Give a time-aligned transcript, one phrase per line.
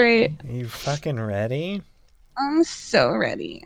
[0.00, 0.32] great.
[0.48, 1.82] Are you fucking ready?
[2.38, 3.62] I'm so ready.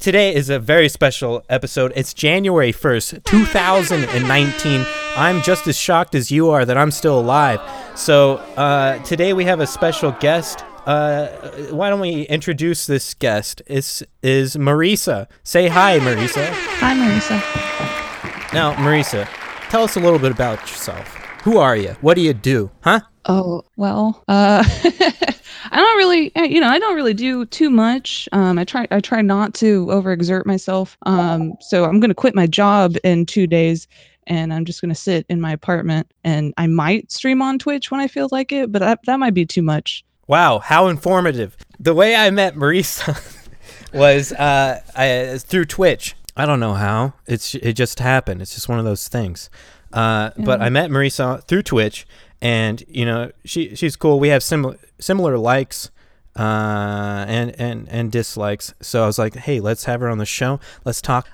[0.00, 1.92] Today is a very special episode.
[1.94, 4.84] It's January 1st, 2019.
[5.14, 7.60] I'm just as shocked as you are that I'm still alive.
[7.94, 10.64] So, uh, today we have a special guest.
[10.86, 11.28] Uh,
[11.70, 13.62] why don't we introduce this guest?
[13.68, 15.28] Is is Marisa.
[15.44, 16.48] Say hi, Marisa.
[16.80, 18.52] Hi, Marisa.
[18.52, 19.28] Now, Marisa,
[19.68, 21.06] tell us a little bit about yourself.
[21.44, 21.90] Who are you?
[22.00, 22.72] What do you do?
[22.80, 23.00] Huh?
[23.26, 24.64] Oh, well, uh,
[25.70, 28.28] I don't really, eh, you know, I don't really do too much.
[28.32, 30.96] Um, I try, I try not to overexert myself.
[31.06, 33.86] Um, so I'm going to quit my job in two days
[34.26, 37.90] and I'm just going to sit in my apartment and I might stream on Twitch
[37.90, 40.04] when I feel like it, but that, that might be too much.
[40.26, 41.56] Wow, how informative.
[41.80, 43.18] The way I met Marisa
[43.92, 46.14] was uh, I, through Twitch.
[46.36, 47.14] I don't know how.
[47.26, 48.40] It's it just happened.
[48.40, 49.50] It's just one of those things.
[49.92, 52.06] Uh, But I met Marisa through Twitch,
[52.42, 54.18] and you know she she's cool.
[54.20, 55.90] We have similar similar likes
[56.36, 58.72] uh, and and and dislikes.
[58.80, 60.60] So I was like, hey, let's have her on the show.
[60.84, 61.28] Let's talk.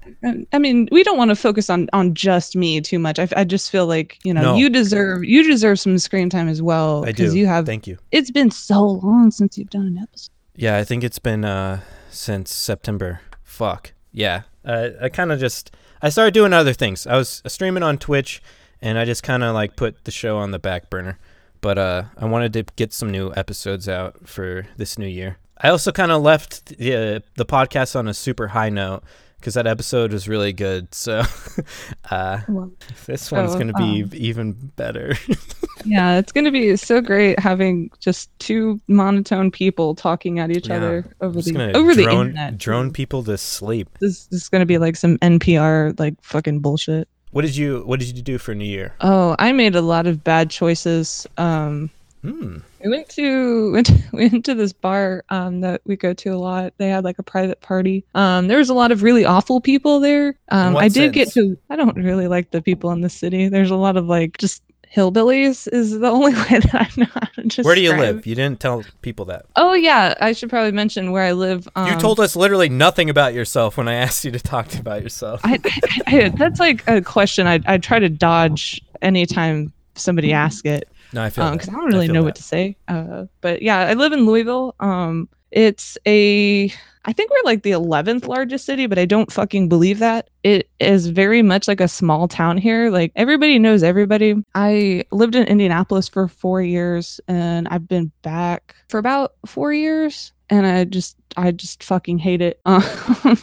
[0.53, 3.19] I mean, we don't want to focus on on just me too much.
[3.19, 4.57] I, I just feel like you know No.
[4.57, 7.35] you deserve you deserve some screen time as well I do.
[7.37, 7.67] you have.
[7.67, 7.99] Thank you.
[8.13, 10.31] It's been so long since you've done an episode.
[10.57, 13.21] Yeah, I think it's been uh, since September.
[13.43, 13.93] Fuck.
[14.13, 14.43] Yeah.
[14.65, 15.71] Uh, I kind of just
[16.03, 17.07] I started doing other things.
[17.07, 18.43] I was streaming on Twitch,
[18.83, 21.19] and I just kind of like put the show on the back burner.
[21.61, 25.39] But uh, I wanted to get some new episodes out for this new year.
[25.59, 29.03] I also kind of left the uh, the podcast on a super high note
[29.41, 30.95] because that episode was really good.
[30.95, 31.23] So
[32.11, 32.71] uh, Well,
[33.07, 35.15] this one's Oh, gonna be um, even better.
[35.85, 40.77] yeah, it's gonna be so great having just two monotone people talking at each Yeah.
[40.77, 42.59] other over the over the drone internet.
[42.59, 43.89] drone people to sleep.
[43.99, 47.09] This, this is gonna be like some NPR like fucking bullshit.
[47.37, 48.95] What did you What did you do for New Year?
[49.03, 51.27] Oh, I made a lot of bad choices.
[51.37, 51.91] Um,
[52.23, 52.57] Hmm.
[52.83, 56.39] we went to went to, went to this bar um, that we go to a
[56.39, 56.73] lot.
[56.79, 58.07] They had like a private party.
[58.15, 60.39] Um, there was a lot of really awful people there.
[60.49, 61.59] Um, I did get to.
[61.69, 63.51] I don't really like the people in the city.
[63.51, 64.63] There's a lot of like just
[64.97, 65.69] hillbillies.
[65.73, 67.67] Is the only way that I know how to describe.
[67.67, 68.27] Where do you live?
[68.27, 69.47] You didn't tell people that.
[69.55, 71.69] Oh yeah, I should probably mention where I live.
[71.77, 75.03] Um, you told us literally nothing about yourself when I asked you to talk about
[75.03, 75.41] yourself.
[75.45, 80.63] I, I, I, that's like a question I I try to dodge anytime somebody asks
[80.65, 80.89] it.
[81.13, 81.73] No, I feel because that.
[81.73, 82.27] I don't really feel know that.
[82.27, 82.77] what to say.
[82.89, 84.75] Uh, but yeah, I live in Louisville.
[84.81, 86.71] Um, it's a,
[87.05, 90.29] I think we're like the 11th largest city, but I don't fucking believe that.
[90.43, 92.91] It is very much like a small town here.
[92.91, 94.35] Like everybody knows everybody.
[94.55, 100.33] I lived in Indianapolis for four years, and I've been back for about four years,
[100.51, 102.61] and I just, I just fucking hate it.
[102.67, 103.39] Um,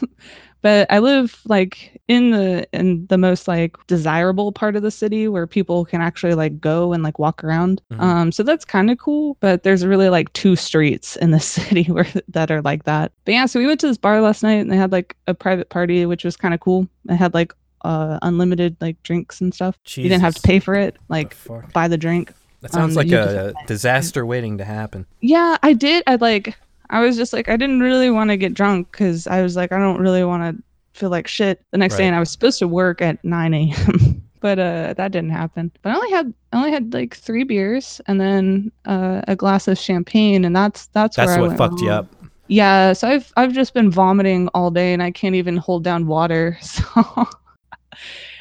[0.63, 5.27] but I live like in the in the most like desirable part of the city
[5.27, 7.81] where people can actually like go and like walk around.
[7.91, 7.99] Mhm.
[7.99, 9.37] Um, so that's kind of cool.
[9.41, 13.11] But there's really like two streets in the city where that are like that.
[13.25, 15.33] But yeah, so we went to this bar last night and they had like a
[15.33, 16.87] private party, which was kind of cool.
[17.05, 19.77] They had like uh unlimited like drinks and stuff.
[19.95, 21.73] You didn't have to pay for it, like fuck?
[21.73, 22.31] buy the drink.
[22.61, 25.05] That sounds um, like a disaster waiting to happen.
[25.19, 26.03] Yeah, I did.
[26.07, 26.57] I like.
[26.93, 29.71] I was just like, I didn't really want to get drunk because I was like,
[29.71, 32.59] I don't really want to feel like shit the next day, and I was supposed
[32.59, 34.21] to work at 9 a.m.
[34.41, 35.71] but uh, that didn't happen.
[35.81, 39.67] But I only had I only had like three beers and then uh, a glass
[39.67, 42.13] of champagne, and that's that's That's where I what fucked you up.
[42.47, 46.05] Yeah, so I've I've just been vomiting all day, and I can't even hold down
[46.05, 46.57] water.
[46.93, 47.27] So.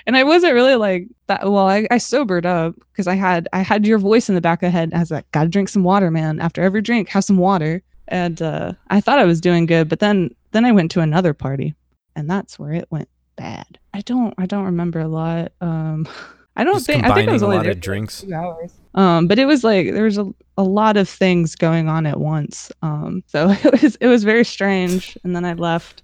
[0.04, 1.44] And I wasn't really like that.
[1.44, 4.60] Well, I, I sobered up because I had I had your voice in the back
[4.60, 4.92] of the head.
[4.92, 6.40] I was like, "Gotta drink some water, man.
[6.40, 7.82] After every drink, have some water."
[8.12, 11.32] And uh, I thought I was doing good, but then then I went to another
[11.32, 11.74] party,
[12.14, 13.78] and that's where it went bad.
[13.94, 15.52] I don't I don't remember a lot.
[15.62, 16.06] Um,
[16.56, 18.20] I don't Just think I think it was a only lot there of drinks.
[18.20, 18.70] two hours.
[18.94, 22.20] Um, but it was like there was a, a lot of things going on at
[22.20, 22.70] once.
[22.82, 25.16] Um, so it was it was very strange.
[25.24, 26.02] And then I left,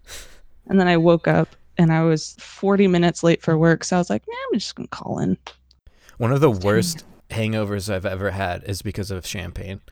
[0.66, 3.84] and then I woke up and I was 40 minutes late for work.
[3.84, 5.36] So I was like, nah, I'm just gonna call in.
[6.16, 9.82] One of the worst hangovers I've ever had is because of champagne.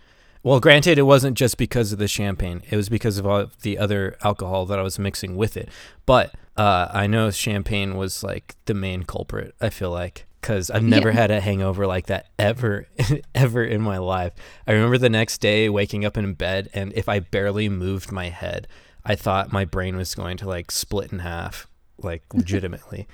[0.46, 3.76] Well, granted, it wasn't just because of the champagne; it was because of all the
[3.78, 5.68] other alcohol that I was mixing with it.
[6.06, 9.56] But uh, I know champagne was like the main culprit.
[9.60, 11.15] I feel like because I've never Yeah.
[11.16, 12.86] had a hangover like that ever,
[13.34, 14.34] ever in my life.
[14.68, 18.28] I remember the next day waking up in bed, and if I barely moved my
[18.28, 18.68] head,
[19.04, 21.66] I thought my brain was going to like split in half,
[21.98, 23.09] like legitimately.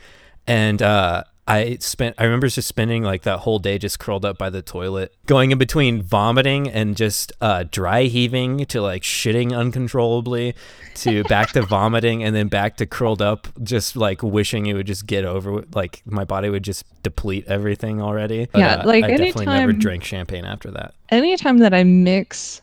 [0.46, 4.38] and uh, I spent I remember just spending like that whole day just curled up
[4.38, 9.56] by the toilet, going in between vomiting and just uh, dry heaving to like shitting
[9.56, 10.54] uncontrollably
[10.96, 14.86] to back to vomiting and then back to curled up, just like wishing it would
[14.86, 18.46] just get over with like my body would just deplete everything already.
[18.46, 20.94] But, Yeah, uh, like I definitely never drank champagne after that.
[21.08, 22.62] Anytime that I mix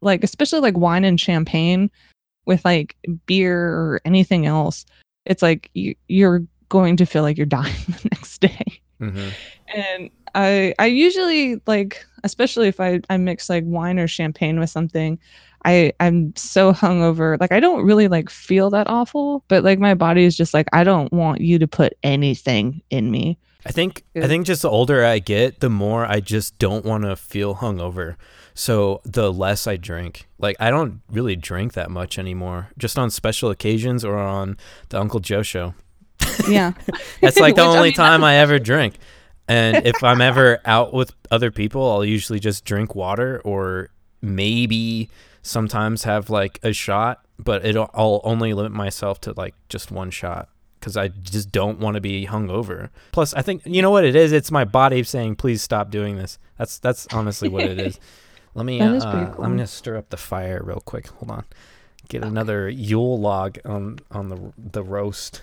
[0.00, 1.90] like especially like wine and champagne
[2.44, 2.96] with like
[3.26, 4.84] beer or anything else,
[5.26, 8.80] it's like you, you're going to feel like you're dying the next day.
[8.98, 9.28] hmm
[9.74, 14.70] And I I usually like especially if I I mix like wine or champagne with
[14.70, 15.18] something,
[15.64, 17.40] I I'm so hungover.
[17.40, 20.66] Like I don't really like feel that awful, but like my body is just like
[20.72, 23.38] I don't want you to put anything in me.
[23.66, 27.02] I think I think just the older I get, the more I just don't want
[27.02, 28.14] to feel hungover.
[28.54, 30.28] So the less I drink.
[30.38, 32.68] Like I don't really drink that much anymore.
[32.78, 34.56] Just on special occasions or on
[34.90, 35.74] the Uncle Joe show.
[36.48, 36.72] Yeah.
[37.20, 38.96] That's like the Which, I only mean, time I ever drink.
[39.48, 43.90] And if I'm ever out with other people, I'll usually just drink water or
[44.20, 45.08] maybe
[45.42, 50.10] sometimes have like a shot, but it'll I'll only limit myself to like just one
[50.10, 50.48] shot
[50.80, 52.90] because I just don't want to be hungover.
[53.12, 54.32] Plus, I think you know what it is.
[54.32, 58.00] It's my body saying, "Please stop doing this." That's that's honestly what it is.
[58.54, 58.80] Let me.
[58.80, 59.44] Uh, is uh, cool.
[59.44, 61.08] I'm gonna stir up the fire real quick.
[61.08, 61.44] Hold on.
[62.08, 65.42] Get another Yule log on on the the roast.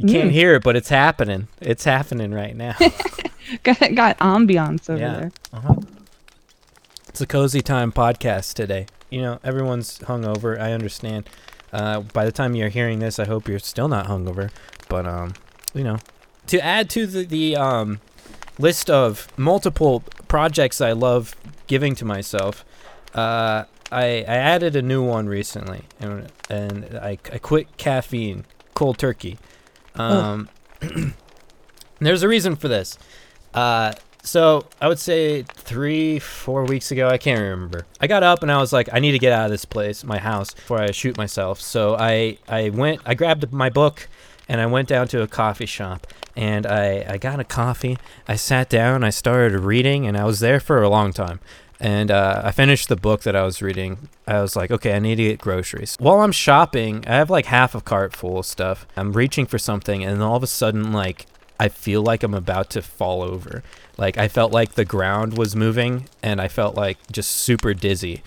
[0.00, 0.32] You can't Mm.
[0.32, 1.48] hear it, but it's happening.
[1.60, 2.74] It's happening right now.
[3.62, 5.14] got, got ambiance over Yeah.
[5.14, 5.32] there.
[5.52, 5.74] Uh-huh.
[7.08, 8.86] It's a cozy time podcast today.
[9.10, 10.58] You know, everyone's hungover.
[10.60, 11.28] I understand.
[11.72, 14.50] Uh, by the time you're hearing this, I hope you're still not hungover.
[14.88, 15.34] But um,
[15.74, 15.98] you know,
[16.46, 18.00] to add to the the um
[18.58, 21.34] list of multiple projects I love
[21.66, 22.64] giving to myself,
[23.14, 28.44] uh, I I added a new one recently, and and I I quit caffeine
[28.74, 29.36] cold turkey.
[29.94, 30.48] Um,
[31.98, 32.98] there's a reason for this.
[33.54, 33.92] Uh,
[34.22, 37.86] so I would say three, four weeks ago, I can't remember.
[38.00, 40.04] I got up and I was like, I need to get out of this place,
[40.04, 41.60] my house, before I shoot myself.
[41.60, 44.08] So I, I went, I grabbed my book
[44.48, 46.06] and I went down to a coffee shop
[46.36, 47.98] and I, I got a coffee.
[48.28, 51.40] I sat down, I started reading, and I was there for a long time.
[51.80, 54.10] And uh, I finished the book that I was reading.
[54.26, 55.96] I was like, okay, I need to get groceries.
[55.98, 58.86] While I'm shopping, I have like half a cart full of stuff.
[58.96, 61.26] I'm reaching for something, and all of a sudden, like,
[61.58, 63.62] I feel like I'm about to fall over.
[63.98, 68.22] Like I felt like the ground was moving, and I felt like just super dizzy.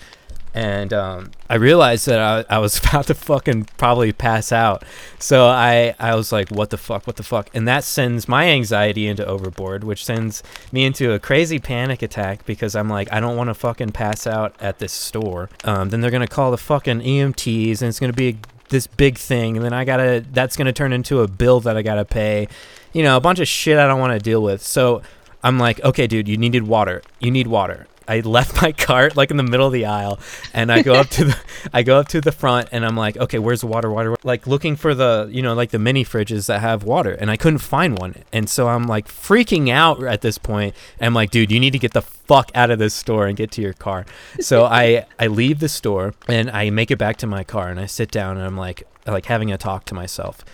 [0.54, 4.84] And um, I realized that I, I was about to fucking probably pass out.
[5.18, 7.50] So I, I was like, what the fuck, what the fuck?
[7.52, 12.46] And that sends my anxiety into overboard, which sends me into a crazy panic attack
[12.46, 15.50] because I'm like, I don't want to fucking pass out at this store.
[15.64, 18.86] Um, then they're going to call the fucking EMTs, and it's going to be this
[18.86, 19.56] big thing.
[19.56, 21.96] And then I got to, that's going to turn into a bill that I got
[21.96, 22.48] to pay.
[22.92, 24.62] You know, a bunch of shit I don't want to deal with.
[24.62, 25.02] So
[25.42, 27.02] I'm like, okay, dude, you needed water.
[27.18, 27.86] You need water.
[28.06, 30.18] I left my cart like in the middle of the aisle,
[30.52, 31.36] and I go up to the,
[31.72, 33.90] I go up to the front, and I'm like, okay, where's the water?
[33.90, 37.30] Water, like looking for the, you know, like the mini fridges that have water, and
[37.30, 40.74] I couldn't find one, and so I'm like freaking out at this point.
[40.98, 43.36] And I'm like, dude, you need to get the fuck out of this store and
[43.36, 44.06] get to your car.
[44.40, 47.80] So I, I leave the store and I make it back to my car, and
[47.80, 50.44] I sit down, and I'm like, like having a talk to myself,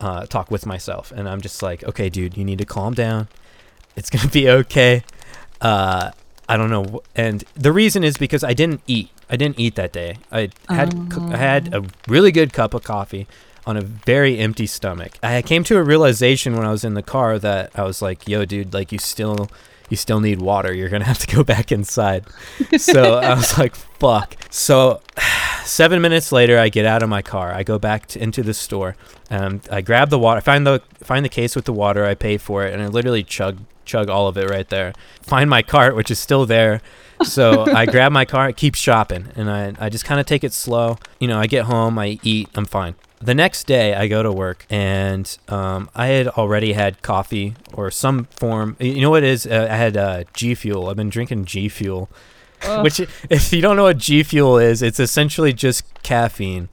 [0.00, 3.28] uh, talk with myself, and I'm just like, okay, dude, you need to calm down.
[3.96, 5.04] It's gonna be okay.
[5.60, 6.10] Uh,
[6.48, 9.10] I don't know, and the reason is because I didn't eat.
[9.28, 10.18] I didn't eat that day.
[10.30, 11.86] I had cu- I had a oh.
[12.06, 13.26] really good cup of coffee
[13.66, 15.18] on a very empty stomach.
[15.22, 18.28] I came to a realization when I was in the car that I was like,
[18.28, 19.48] "Yo, dude, like you still."
[19.88, 20.74] You still need water.
[20.74, 22.24] You're gonna have to go back inside.
[22.76, 25.00] So I was like, "Fuck." So
[25.66, 27.52] seven minutes later, I get out of my car.
[27.52, 28.96] I go back to, into the store.
[29.30, 30.38] Um, I grab the water.
[30.38, 32.04] I find the find the case with the water.
[32.04, 34.92] I pay for it, and I literally chug chug all of it right there.
[35.22, 36.80] Find my cart, which is still there.
[37.22, 40.52] So I grab my cart, keep shopping, and I I just kind of take it
[40.52, 40.98] slow.
[41.20, 42.94] You know, I get home, I eat, I'm fine.
[43.18, 47.90] The next day, I go to work, and um, I had already had coffee or
[47.90, 48.76] some form.
[48.78, 49.46] You know what it is?
[49.46, 50.90] Uh, I had uh, G Fuel.
[50.90, 52.10] I've been drinking G Fuel
[52.82, 56.68] Which if you don't know what G Fuel is, it's essentially just caffeine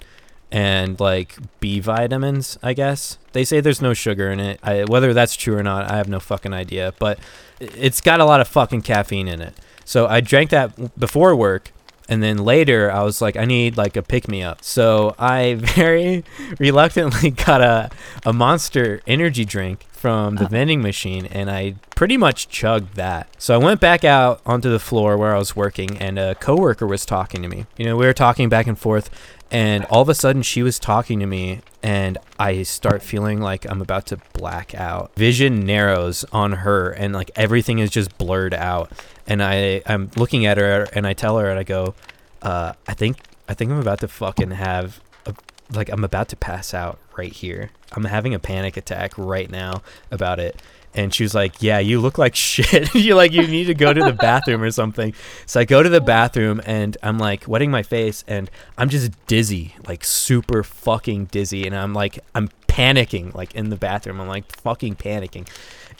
[0.51, 3.17] and like B vitamins, I guess.
[3.31, 4.59] They say there's no sugar in it.
[4.61, 7.19] I, whether that's true or not, I have no fucking idea, but
[7.59, 9.55] it's got a lot of fucking caffeine in it.
[9.83, 11.71] So I drank that before work
[12.09, 14.63] and then later I was like I need like a pick me up.
[14.63, 16.23] So I very
[16.59, 17.89] reluctantly got a
[18.25, 20.49] a Monster energy drink from the ah.
[20.49, 23.29] vending machine and I pretty much chugged that.
[23.37, 26.85] So I went back out onto the floor where I was working and a coworker
[26.85, 27.67] was talking to me.
[27.77, 29.09] You know, we were talking back and forth
[29.49, 33.69] and all of a sudden she was talking to me and I start feeling like
[33.69, 35.15] I'm about to black out.
[35.15, 38.91] Vision narrows on her and like everything is just blurred out.
[39.27, 41.95] And I I'm looking at her and I tell her and I go,
[42.41, 45.33] uh, I think I think I'm about to fucking have a
[45.73, 47.71] like I'm about to pass out right here.
[47.93, 50.61] I'm having a panic attack right now about it.
[50.95, 52.93] And she was like, "Yeah, you look like shit.
[52.95, 55.13] you like you need to go to the bathroom or something."
[55.45, 59.11] So I go to the bathroom and I'm like wetting my face and I'm just
[59.25, 64.19] dizzy, like super fucking dizzy and I'm like I'm panicking like in the bathroom.
[64.19, 65.47] I'm like fucking panicking.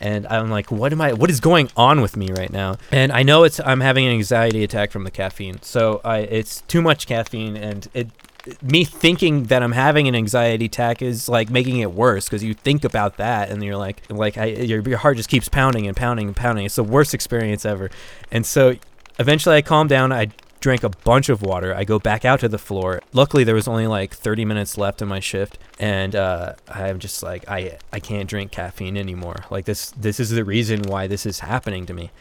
[0.03, 3.11] And I'm like, "What am I what is going on with me right now?" And
[3.11, 5.61] I know it's I'm having an anxiety attack from the caffeine.
[5.61, 8.09] So I it's too much caffeine and it
[8.61, 12.53] me thinking that I'm having an anxiety attack is like making it worse because you
[12.53, 15.95] think about that and you're like, like I, your, your heart just keeps pounding and
[15.95, 16.65] pounding and pounding.
[16.65, 17.89] It's the worst experience ever.
[18.31, 18.75] And so
[19.17, 20.11] eventually I calm down.
[20.11, 20.27] I
[20.63, 21.75] drank a bunch of water.
[21.75, 23.01] I go back out to the floor.
[23.11, 27.21] Luckily, there was only like 30 minutes left in my shift, and uh, I'm just
[27.21, 29.43] like, I I can't drink caffeine anymore.
[29.51, 32.11] Like this this is the reason why this is happening to me.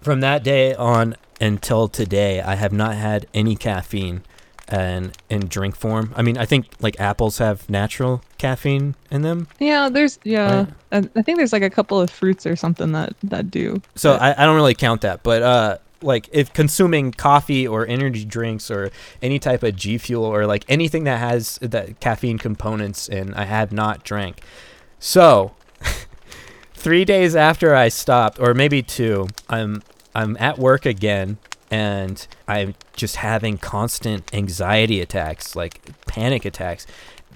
[0.00, 4.22] From that day on until today, I have not had any caffeine
[4.68, 6.12] and in drink form.
[6.14, 9.48] I mean, I think like apples have natural caffeine in them.
[9.58, 10.58] Yeah, there's yeah.
[10.58, 10.68] Right.
[10.92, 13.82] I, I think there's like a couple of fruits or something that that do.
[13.96, 18.24] So I, I don't really count that, but uh, like if consuming coffee or energy
[18.24, 18.90] drinks or
[19.22, 23.44] any type of G Fuel or like anything that has that caffeine components and I
[23.44, 24.42] have not drank.
[24.98, 25.52] So
[26.74, 29.82] three days after I stopped, or maybe two, I'm
[30.14, 31.38] I'm at work again
[31.70, 36.86] and I'm just having constant anxiety attacks, like panic attacks.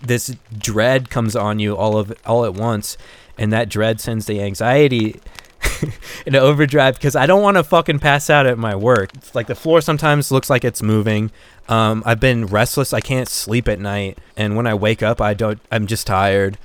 [0.01, 2.97] This dread comes on you all of all at once,
[3.39, 5.21] and that dread sends the anxiety
[6.27, 9.15] into overdrive because I don't want to fucking pass out at my work.
[9.15, 11.31] It's like the floor sometimes looks like it's moving.
[11.69, 12.93] Um, I've been restless.
[12.93, 15.61] I can't sleep at night, and when I wake up, I don't.
[15.71, 16.59] I'm just tired.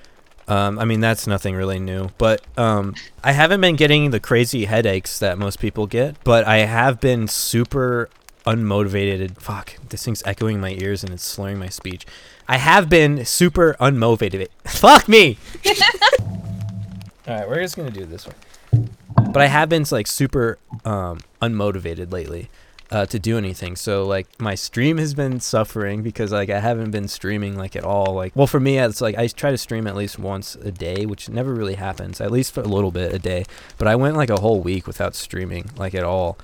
[0.47, 4.63] Um, I mean, that's nothing really new, but um, I haven't been getting the crazy
[4.63, 8.09] headaches that most people get, but I have been super
[8.45, 9.41] unmotivated.
[9.41, 12.05] Fuck, this thing's echoing in my ears and it's slurring my speech.
[12.47, 14.47] I have been super unmotivated.
[14.63, 15.37] Fuck me!
[17.27, 18.35] All right, we're just gonna do this one.
[19.17, 22.49] But I have been like super um, unmotivated lately
[22.91, 23.75] uh, to do anything.
[23.75, 27.83] So like my stream has been suffering because like I haven't been streaming like at
[27.83, 28.13] all.
[28.13, 31.05] Like well for me it's like I try to stream at least once a day,
[31.05, 32.21] which never really happens.
[32.21, 33.45] At least for a little bit a day.
[33.77, 36.37] But I went like a whole week without streaming like at all.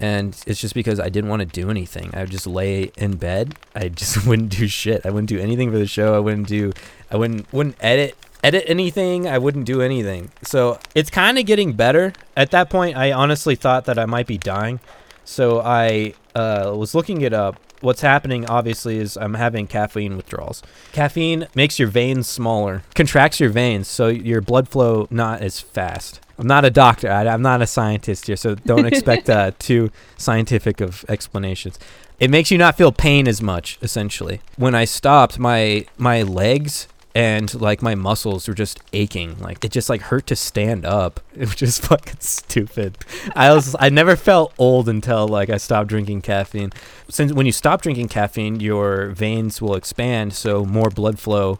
[0.00, 2.10] And it's just because I didn't want to do anything.
[2.12, 3.56] I would just lay in bed.
[3.74, 5.04] I just wouldn't do shit.
[5.04, 6.14] I wouldn't do anything for the show.
[6.14, 6.72] I wouldn't do
[7.10, 9.26] I wouldn't wouldn't edit edit anything.
[9.26, 10.30] I wouldn't do anything.
[10.42, 12.12] So it's kind of getting better.
[12.36, 14.80] At that point, I honestly thought that I might be dying.
[15.24, 17.60] So I uh, was looking it up.
[17.80, 20.62] What's happening, obviously, is I'm having caffeine withdrawals.
[20.92, 26.20] Caffeine makes your veins smaller, contracts your veins, so your blood flow not as fast.
[26.38, 27.10] I'm not a doctor.
[27.10, 31.78] I, I'm not a scientist here, so don't expect uh, too scientific of explanations.
[32.18, 34.40] It makes you not feel pain as much, essentially.
[34.56, 36.88] When I stopped, my my legs
[37.18, 39.36] and like my muscles were just aching.
[39.40, 42.96] Like it just like hurt to stand up it was just fucking stupid.
[43.34, 46.72] I was i never felt old until like i stopped drinking caffeine.
[47.10, 51.58] Since when you stop drinking caffeine your veins will expand so more blood flow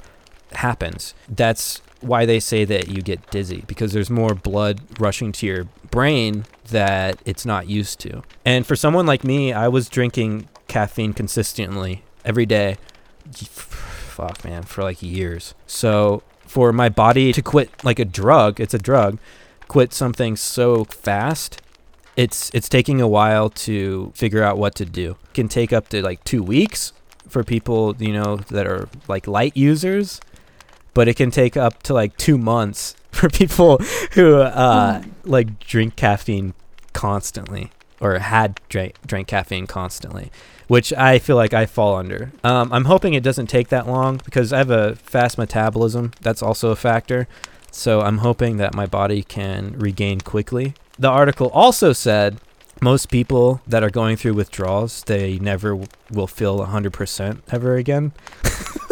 [0.52, 1.12] happens.
[1.28, 5.64] That's why they say that you get dizzy because there's more blood rushing to your
[5.90, 8.22] brain that it's not used to.
[8.44, 12.76] And for someone like me i was drinking caffeine consistently every day
[14.18, 15.54] fuck man for like years.
[15.66, 19.18] So for my body to quit like a drug it's a drug
[19.68, 21.60] quit something so fast
[22.16, 25.16] it's it's taking a while to figure out what to do.
[25.24, 26.92] It can take up to like two weeks
[27.28, 30.20] for people you know that are like light users
[30.94, 33.78] but it can take up to like two months for people
[34.14, 36.54] who uh like drink caffeine
[36.92, 40.30] constantly or had drank drank caffeine constantly
[40.68, 42.30] which I feel like I fall under.
[42.44, 46.12] Um, I'm hoping it doesn't take that long because I have a fast metabolism.
[46.20, 47.26] That's also a factor.
[47.70, 50.74] So I'm hoping that my body can regain quickly.
[50.98, 52.38] The article also said
[52.80, 58.12] most people that are going through withdrawals, they never w- will feel 100% ever again.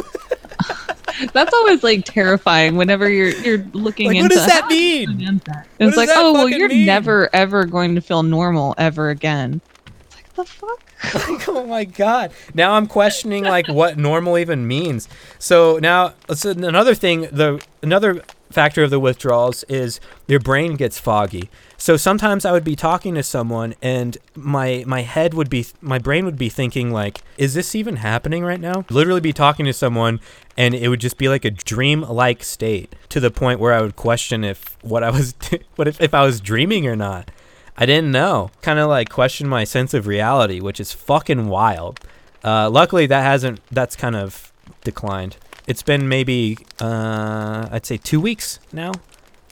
[1.32, 5.26] That's always like terrifying whenever you're you're looking Like, into what does that mean?
[5.26, 5.40] And
[5.78, 6.87] it's like, oh well, you're mean?
[6.87, 9.61] never ever going to feel normal ever again.
[10.06, 10.82] It's like the fuck.
[11.28, 16.50] like, oh my god now i'm questioning like what normal even means so now so
[16.50, 22.45] another thing the another factor of the withdrawals is your brain gets foggy so sometimes
[22.45, 26.38] i would be talking to someone and my my head would be my brain would
[26.38, 30.21] be thinking like is this even happening right now literally be talking to someone
[30.56, 33.80] and it would just be like a dream like state to the point where i
[33.80, 35.35] would question if what i was
[35.76, 37.30] what if, if i was dreaming or not
[37.78, 38.50] I didn't know.
[38.62, 42.00] Kind of like question my sense of reality, which is fucking wild.
[42.42, 43.61] Uh, luckily, that hasn't.
[43.71, 44.50] That's kind of
[44.83, 45.37] declined.
[45.66, 48.92] it's been maybe uh, I'd say two weeks now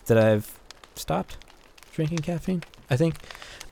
[0.07, 0.59] that I've
[0.95, 1.37] stopped
[1.94, 2.62] drinking caffeine.
[2.90, 3.16] I think.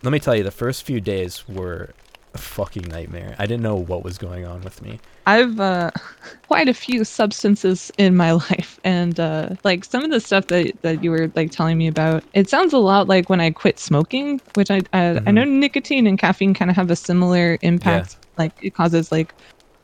[0.03, 1.91] Let me tell you, the first few days were
[2.35, 3.37] a fucking nightmare.
[3.39, 5.01] I didn't know what was going on with me.
[5.27, 5.91] I've uh,
[6.49, 10.81] quite a few substances in my life, and uh, like some of the stuff that,
[10.83, 13.79] that you were like telling me about, it sounds a lot like when I quit
[13.79, 15.29] smoking, which I I, mm-hmm.
[15.29, 18.17] I know nicotine and caffeine kind of have a similar impact.
[18.21, 18.29] Yeah.
[18.39, 19.35] Like it causes like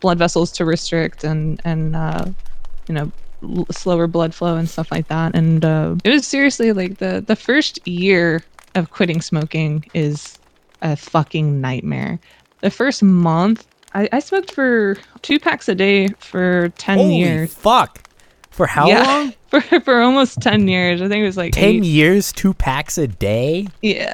[0.01, 2.25] blood vessels to restrict and and uh,
[2.89, 5.35] you know l- slower blood flow and stuff like that.
[5.35, 8.43] And uh, it was seriously like the the first year
[8.75, 10.39] of quitting smoking is
[10.83, 12.19] a fucking nightmare.
[12.61, 17.55] The first month, I, I smoked for two packs a day for 10 Holy years.
[17.55, 18.03] fuck.
[18.51, 19.35] For how yeah, long?
[19.49, 21.01] For, for almost 10 years.
[21.01, 23.67] I think it was like 10 years, two packs a day?
[23.81, 24.13] Yeah.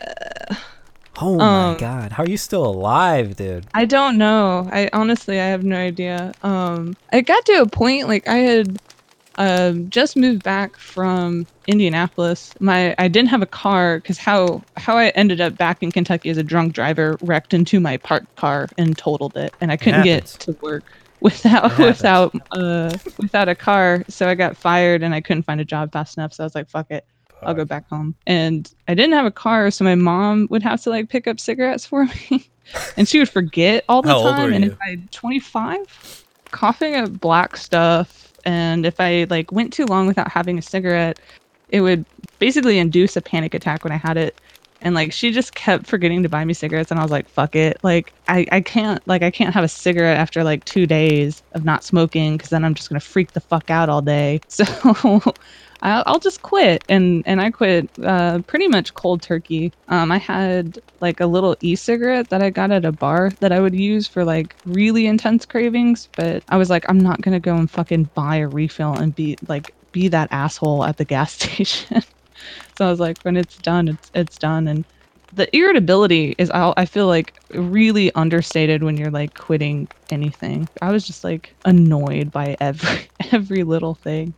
[1.21, 2.13] Oh um, my god.
[2.13, 3.67] How are you still alive, dude?
[3.75, 4.69] I don't know.
[4.71, 6.35] I honestly I have no idea.
[6.43, 8.79] Um I got to a point like I had
[9.37, 12.55] um, just moved back from Indianapolis.
[12.61, 16.31] My I didn't have a car because how how I ended up back in Kentucky
[16.31, 20.05] as a drunk driver wrecked into my parked car and totaled it, and I couldn't
[20.05, 20.85] get to work
[21.21, 24.05] without without uh without a car.
[24.09, 26.33] So I got fired and I couldn't find a job fast enough.
[26.33, 27.05] So I was like, fuck it.
[27.43, 28.15] I'll go back home.
[28.27, 31.39] And I didn't have a car, so my mom would have to like pick up
[31.39, 32.49] cigarettes for me.
[32.97, 34.53] and she would forget all the How time.
[34.55, 40.07] and if I 25, coughing up black stuff, and if I like went too long
[40.07, 41.19] without having a cigarette,
[41.69, 42.07] it would
[42.39, 44.39] basically induce a panic attack when I had it.
[44.81, 47.57] And like she just kept forgetting to buy me cigarettes and I was like, fuck
[47.57, 47.79] it.
[47.83, 51.65] Like I, I can't like I can't have a cigarette after like two days of
[51.65, 54.43] not smoking because then I'm just gonna freak the fuck out all day.
[54.51, 54.65] So
[55.85, 56.85] I'll, just quit.
[56.89, 59.75] And and I quit uh, pretty much cold turkey.
[59.89, 63.61] Um, I had like a little e-cigarette that I got at a bar that I
[63.61, 67.57] would use for like really intense cravings, but I was like, I'm not gonna go
[67.57, 72.03] and fucking buy a refill and be like be that asshole at the gas station.
[72.73, 74.67] so I was like, when it's done, it's it's done.
[74.69, 74.87] And
[75.33, 80.69] the irritability is I feel like really understated when you're like quitting anything.
[80.81, 84.35] I was just like annoyed by every every little thing.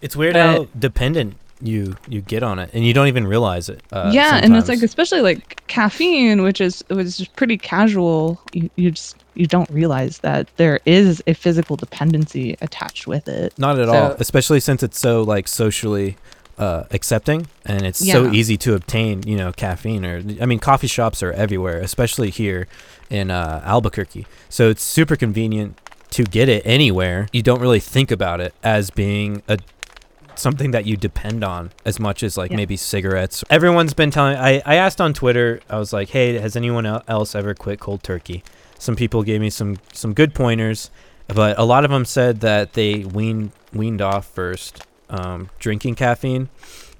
[0.00, 3.68] It's weird but, how dependent you you get on it, and you don't even realize
[3.68, 3.82] it.
[3.92, 4.44] Uh, yeah, sometimes.
[4.44, 8.40] and it's like especially like caffeine, which is was just pretty casual.
[8.52, 13.58] You, you just you don't realize that there is a physical dependency attached with it.
[13.58, 16.16] Not at so, all, especially since it's so like socially
[16.58, 18.14] uh, accepting and it's yeah.
[18.14, 19.22] so easy to obtain.
[19.24, 22.68] You know, caffeine or I mean, coffee shops are everywhere, especially here
[23.08, 24.26] in uh, Albuquerque.
[24.48, 25.78] So it's super convenient
[26.10, 27.28] to get it anywhere.
[27.32, 29.58] You don't really think about it as being a
[30.36, 32.56] something that you depend on as much as like yeah.
[32.56, 33.44] maybe cigarettes.
[33.50, 37.34] Everyone's been telling I, I asked on Twitter, I was like, "Hey, has anyone else
[37.34, 38.42] ever quit cold turkey?"
[38.78, 40.90] Some people gave me some some good pointers,
[41.28, 46.48] but a lot of them said that they weaned weaned off first um, drinking caffeine.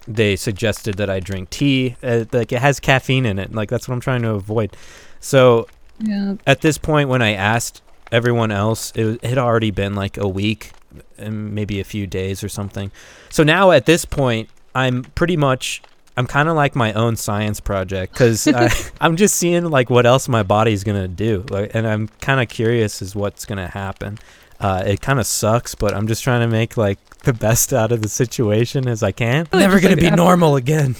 [0.07, 3.55] They suggested that I drink tea, uh, like it has caffeine in it.
[3.55, 4.77] Like that's what I'm trying to avoid.
[5.21, 5.69] So
[5.99, 6.35] yeah.
[6.47, 10.29] at this point, when I asked everyone else, it, it had already been like a
[10.29, 10.73] week
[11.19, 12.91] and maybe a few days or something.
[13.29, 15.83] So now at this point, I'm pretty much
[16.17, 18.47] I'm kind of like my own science project because
[19.01, 22.49] I'm just seeing like what else my body's gonna do, like, and I'm kind of
[22.49, 24.19] curious as what's gonna happen.
[24.61, 27.93] Uh, it kind of sucks, but I'm just trying to make like the best out
[27.93, 29.49] of the situation as I can.
[29.53, 30.97] I'm never gonna be normal again.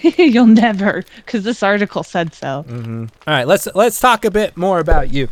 [0.00, 2.64] You'll never, because this article said so.
[2.68, 3.04] Mm-hmm.
[3.26, 5.28] All right, let's let's talk a bit more about you.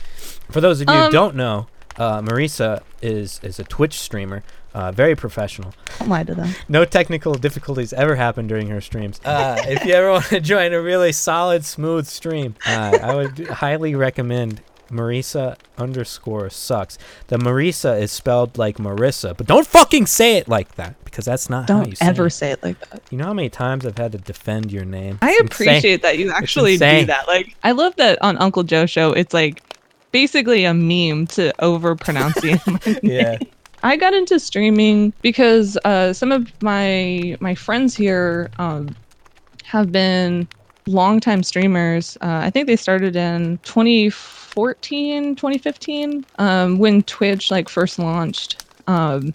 [0.50, 4.42] For those of you um, who don't know, uh, Marisa is is a Twitch streamer,
[4.74, 5.74] uh, very professional.
[5.98, 6.54] Don't lie to them.
[6.68, 9.20] No technical difficulties ever happen during her streams.
[9.24, 13.46] Uh, if you ever want to join a really solid, smooth stream, uh, I would
[13.48, 16.98] highly recommend Marisa underscore sucks.
[17.28, 21.48] The Marisa is spelled like Marissa, but don't fucking say it like that because that's
[21.48, 22.30] not don't how you say ever it.
[22.30, 23.02] say it like that.
[23.10, 25.18] You know how many times I've had to defend your name?
[25.22, 25.98] I it's appreciate insane.
[26.02, 27.26] that you actually do that.
[27.26, 29.12] Like I love that on Uncle Joe show.
[29.12, 29.62] It's like
[30.14, 32.40] basically a meme to overpronounce
[33.02, 33.36] yeah.
[33.82, 38.94] I got into streaming because uh, some of my my friends here um,
[39.64, 40.46] have been
[40.86, 42.16] longtime streamers.
[42.20, 48.64] Uh, I think they started in 2014, 2015, um, when Twitch like first launched.
[48.86, 49.34] Um,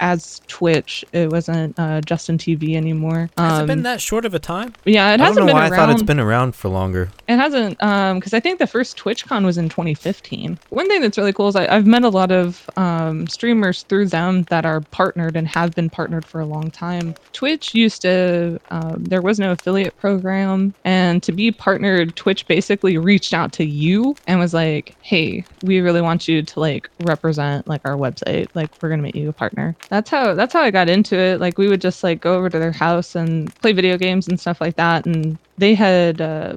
[0.00, 1.04] as Twitch.
[1.12, 3.30] It wasn't uh, Justin TV anymore.
[3.38, 4.72] Has it Um, been that short of a time?
[4.84, 5.78] yeah, it I don't hasn't know been why I around.
[5.78, 7.10] thought it's been around for longer.
[7.28, 10.58] It hasn't, um, because I think the first TwitchCon was in 2015.
[10.70, 14.06] One thing that's really cool is I, I've met a lot of um, streamers through
[14.06, 17.14] them that are partnered and have been partnered for a long time.
[17.32, 22.98] Twitch used to, um, there was no affiliate program, and to be partnered, Twitch basically
[22.98, 27.66] reached out to you and was like, "Hey, we really want you to like represent
[27.66, 28.48] like our website.
[28.54, 31.40] Like, we're gonna make you a partner." That's how that's how I got into it.
[31.40, 34.40] Like, we would just like go over to their house and play video games and
[34.40, 36.20] stuff like that, and they had.
[36.20, 36.56] Uh,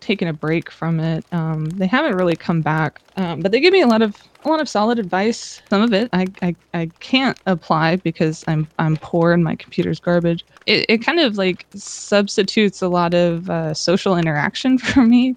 [0.00, 1.26] taken a break from it.
[1.32, 4.48] Um, they haven't really come back, um, but they give me a lot of a
[4.48, 5.60] lot of solid advice.
[5.70, 10.00] Some of it I, I, I can't apply because I'm I'm poor and my computer's
[10.00, 10.44] garbage.
[10.66, 15.36] It, it kind of like substitutes a lot of uh, social interaction for me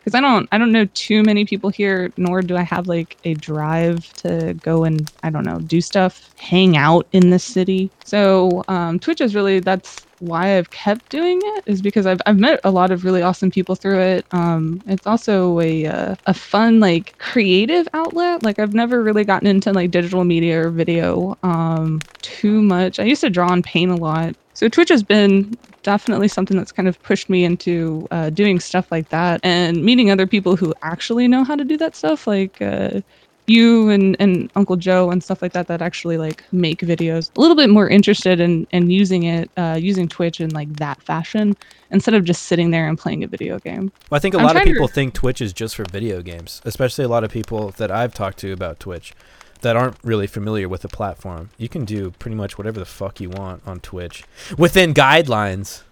[0.00, 3.18] because I don't I don't know too many people here, nor do I have like
[3.24, 7.92] a drive to go and I don't know do stuff, hang out in the city.
[8.04, 12.38] So um, Twitch is really that's why I've kept doing it is because I've I've
[12.38, 14.26] met a lot of really awesome people through it.
[14.32, 18.42] Um, it's also a uh, a fun like creative outlet.
[18.42, 22.98] Like I've never really gotten into like digital media or video um, too much.
[22.98, 24.34] I used to draw and paint a lot.
[24.60, 28.92] So Twitch has been definitely something that's kind of pushed me into uh, doing stuff
[28.92, 32.60] like that and meeting other people who actually know how to do that stuff like
[32.60, 33.00] uh,
[33.46, 37.30] you and, and uncle joe and stuff like that that actually like make videos.
[37.38, 41.02] A little bit more interested in, in using it uh, using twitch in like that
[41.04, 41.56] fashion
[41.90, 43.90] instead of just sitting there and playing a video game.
[44.10, 45.86] Well, I think a I'm lot of trying to- people think Twitch is just for
[45.90, 49.14] video games, especially a lot of people that I've talked to about Twitch
[49.62, 51.50] that aren't really familiar with the platform.
[51.58, 54.24] You can do pretty much whatever the fuck you want on Twitch
[54.56, 55.82] within guidelines.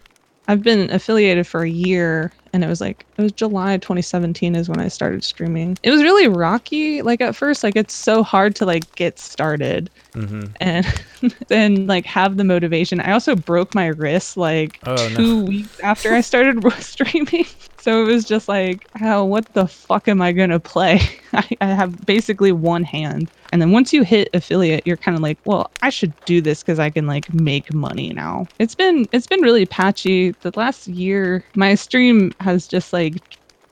[0.50, 4.66] I've been affiliated for a year and it was like it was July 2017 is
[4.66, 5.76] when I started streaming.
[5.82, 9.90] It was really rocky like at first like it's so hard to like get started
[10.14, 10.86] hmm and
[11.48, 12.98] then like have the motivation.
[12.98, 15.16] I also broke my wrist like Oh, no.
[15.16, 17.44] 2 weeks after I started streaming.
[17.88, 21.00] So it was just like, how what the fuck am I to play?
[21.32, 23.30] I, I have basically one hand.
[23.50, 26.62] And then once you hit affiliate, you're kind of like, well, I should do this
[26.62, 28.46] because I can like make money now.
[28.58, 30.32] It's been it's been really patchy.
[30.42, 33.22] The last year, my stream has just like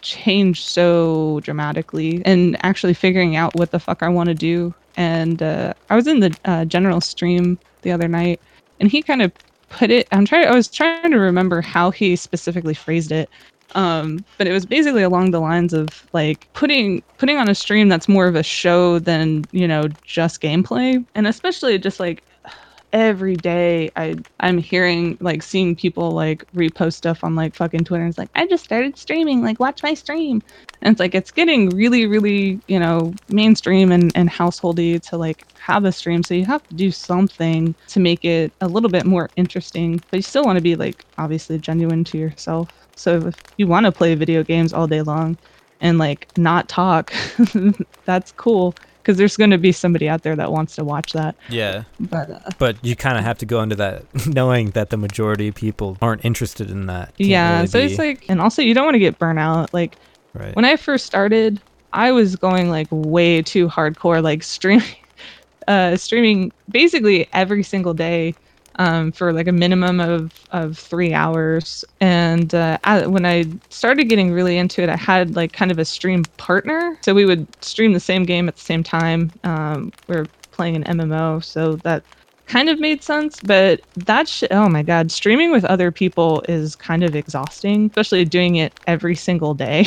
[0.00, 4.74] changed so dramatically and actually figuring out what the fuck I want to do.
[4.96, 8.40] And uh, I was in the uh, general stream the other night,
[8.80, 9.30] and he kind of
[9.68, 10.08] put it.
[10.10, 10.48] I'm trying.
[10.48, 13.28] I was trying to remember how he specifically phrased it,
[13.74, 17.88] um, but it was basically along the lines of like putting putting on a stream
[17.88, 22.24] that's more of a show than you know just gameplay, and especially just like
[22.92, 28.06] every day I I'm hearing like seeing people like repost stuff on like fucking Twitter.
[28.06, 30.42] It's like I just started streaming, like watch my stream,
[30.82, 35.46] and it's like it's getting really really you know mainstream and and householdy to like
[35.58, 36.22] have a stream.
[36.22, 40.18] So you have to do something to make it a little bit more interesting, but
[40.18, 42.70] you still want to be like obviously genuine to yourself.
[42.94, 45.38] So if you want to play video games all day long
[45.80, 47.12] and like not talk,
[48.06, 51.36] that's cool because there's going to be somebody out there that wants to watch that.
[51.48, 54.96] Yeah, But uh, but you kind of have to go into that knowing that the
[54.96, 57.16] majority of people aren't interested in that.
[57.16, 59.72] Can't yeah, really so it's like, and also you don't want to get burnt out.
[59.72, 59.94] Like
[60.34, 60.56] right.
[60.56, 61.60] when I first started,
[61.92, 64.96] I was going like way too hardcore, like streaming,
[65.68, 68.34] uh, streaming basically every single day,
[68.78, 71.84] um, for like a minimum of of three hours.
[72.00, 75.78] And uh, I, when I started getting really into it, I had like kind of
[75.78, 79.32] a stream partner, so we would stream the same game at the same time.
[79.44, 82.02] Um, we are playing an MMO, so that
[82.46, 87.02] kind of made sense but that oh my god streaming with other people is kind
[87.02, 89.84] of exhausting especially doing it every single day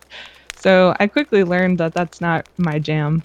[0.56, 3.22] so i quickly learned that that's not my jam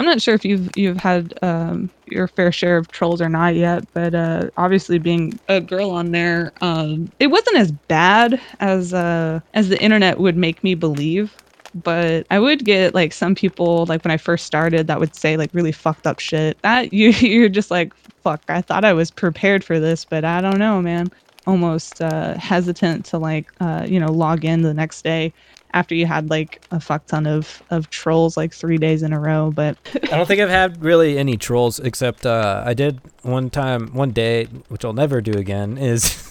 [0.00, 3.54] i'm not sure if you've you've had um, your fair share of trolls or not
[3.54, 8.94] yet but uh, obviously being a girl on there um, it wasn't as bad as
[8.94, 11.38] uh, as the internet would make me believe
[11.74, 15.36] but I would get like some people like when I first started that would say
[15.36, 16.58] like really fucked up shit.
[16.62, 17.92] That you you're just like
[18.24, 18.42] fuck.
[18.48, 21.10] I thought I was prepared for this, but I don't know, man.
[21.46, 25.32] Almost uh, hesitant to like uh, you know log in the next day
[25.72, 29.20] after you had like a fuck ton of of trolls like three days in a
[29.20, 29.50] row.
[29.54, 33.92] But I don't think I've had really any trolls except uh, I did one time,
[33.94, 35.78] one day, which I'll never do again.
[35.78, 36.26] Is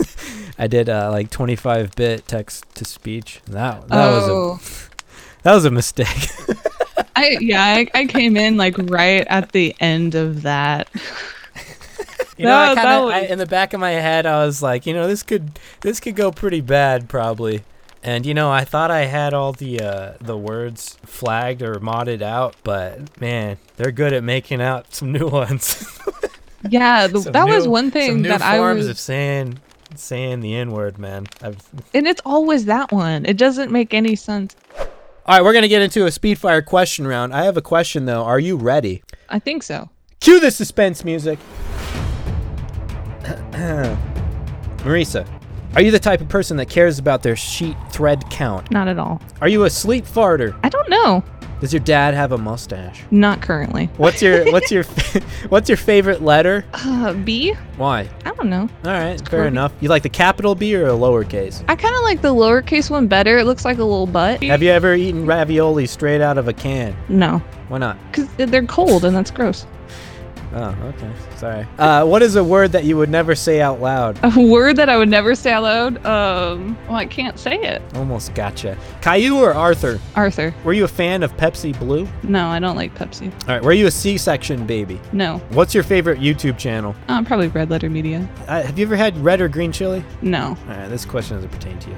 [0.57, 3.41] I did uh, like 25 bit text to speech.
[3.47, 4.89] That that was a
[5.43, 6.29] that was a mistake.
[7.15, 10.87] I yeah I, I came in like right at the end of that.
[12.37, 14.45] You know, I That- that kinda, was- I, in the back of my head, I
[14.45, 17.63] was like, you know, this could this could go pretty bad probably.
[18.01, 22.21] And you know, I thought I had all the uh, the words flagged or modded
[22.21, 25.85] out, but man, they're good at making out some new ones.
[26.69, 29.59] Yeah, the, that was new- one some thing that I forms was, of saying
[29.95, 31.27] saying the N word, man.
[31.41, 31.57] I've,
[31.93, 33.25] and it's always that one.
[33.25, 34.57] It doesn't make any sense.
[34.77, 37.33] All right, we're gonna get into a speedfire question round.
[37.33, 38.23] I have a question though.
[38.23, 39.03] Are you ready?
[39.29, 39.89] I think so.
[40.19, 41.39] Cue the suspense music.
[44.83, 45.25] Marisa,
[45.75, 48.71] are you the type of person that cares about their sheet thread count?
[48.71, 49.21] Not at all.
[49.41, 50.57] Are you a sleep farter?
[50.63, 51.23] I don't know.
[51.61, 53.03] Does your dad have a mustache?
[53.11, 53.87] Not currently.
[53.97, 54.83] What's your what's your
[55.49, 56.63] what's your favorite letter?
[56.73, 57.53] Uh, B?
[57.75, 58.07] Why?
[58.23, 58.69] I don't know.
[58.85, 59.47] All right, fair Kirby.
[59.49, 59.73] enough.
[59.81, 61.61] You like the capital B or a lowercase?
[61.67, 63.37] I kind of like the lowercase one better.
[63.37, 64.41] It looks like a little butt.
[64.43, 66.95] Have you ever eaten ravioli straight out of a can?
[67.09, 67.97] No, Why not?
[68.09, 69.65] because they're cold and that's gross.
[70.51, 71.11] Oh, okay.
[71.37, 71.67] Sorry.
[71.77, 74.19] Uh, what is a word that you would never say out loud?
[74.23, 76.05] A word that I would never say out loud.
[76.05, 77.81] Um, well, I can't say it.
[77.95, 78.75] Almost gotcha.
[79.01, 79.99] Caillou or Arthur?
[80.15, 80.53] Arthur.
[80.63, 82.07] Were you a fan of Pepsi Blue?
[82.23, 83.31] No, I don't like Pepsi.
[83.47, 83.63] All right.
[83.63, 84.99] Were you a C-section baby?
[85.13, 86.95] No, What's your favorite YouTube channel?
[87.07, 88.27] uh, probably Red Letter Media.
[88.47, 90.03] Uh, have you ever had red or green chili?
[90.23, 90.87] No, All right.
[90.89, 91.97] This question doesn't pertain to you.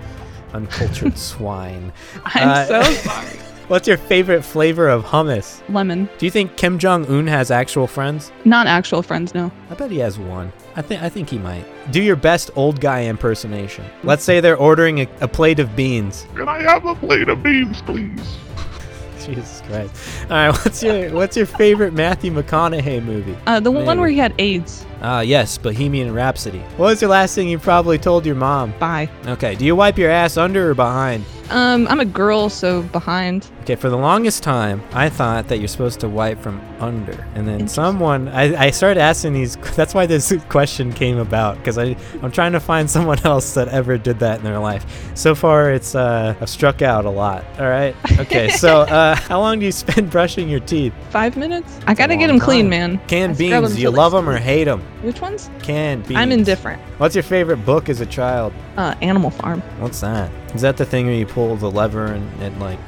[0.54, 1.94] Uncultured swine.
[2.26, 3.40] I'm Uh, so sorry.
[3.72, 5.62] What's your favorite flavor of hummus?
[5.70, 6.10] Lemon.
[6.18, 8.30] Do you think Kim Jong Un has actual friends?
[8.44, 9.34] Not actual friends.
[9.34, 9.50] No.
[9.70, 10.52] I bet he has one.
[10.76, 11.64] I think I think he might.
[11.90, 13.86] Do your best old guy impersonation.
[14.04, 16.28] Let's say they're ordering a, a plate of beans.
[16.36, 18.38] Can I have a plate of beans, please?
[19.22, 19.96] Jesus Christ.
[20.24, 23.38] All right, what's your what's your favorite Matthew McConaughey movie?
[23.48, 24.86] Uh, the one where he had AIDS.
[25.02, 26.60] Ah, yes, Bohemian Rhapsody.
[26.76, 28.74] What was the last thing you probably told your mom?
[28.80, 29.10] Bye.
[29.28, 31.24] Okay, do you wipe your ass under or behind?
[31.52, 33.50] Um, I'm a girl, so behind.
[33.62, 37.28] Okay, for the longest time, I thought that you're supposed to wipe from under.
[37.36, 41.78] And then someone, I, I started asking these, that's why this question came about, because
[41.78, 45.12] I'm trying to find someone else that ever did that in their life.
[45.16, 47.46] So far, it's, uh, I've struck out a lot.
[47.60, 47.96] All right.
[48.18, 50.94] Okay, so uh, how long do you spend brushing your teeth?
[51.12, 51.80] Five minutes.
[51.86, 53.00] I gotta get them clean, man.
[53.08, 54.82] Canned I beans, do you love them or hate them?
[55.04, 55.52] Which ones?
[55.62, 56.18] Canned beans.
[56.18, 56.82] I'm indifferent.
[56.98, 58.54] What's your favorite book as a child?
[58.76, 59.62] Uh, Animal Farm.
[59.78, 60.32] What's that?
[60.56, 62.80] Is that the thing where you pull the lever and it, like,